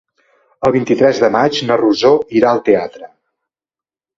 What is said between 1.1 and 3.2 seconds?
de maig na Rosó irà al teatre.